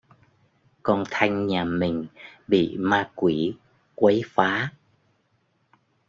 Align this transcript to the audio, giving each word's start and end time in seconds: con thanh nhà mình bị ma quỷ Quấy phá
con 0.83 1.03
thanh 1.11 1.47
nhà 1.47 1.63
mình 1.63 2.07
bị 2.47 2.75
ma 2.77 3.11
quỷ 3.15 3.55
Quấy 3.95 4.21
phá 4.27 4.71